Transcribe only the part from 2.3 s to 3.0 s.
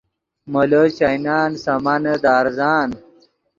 ارزان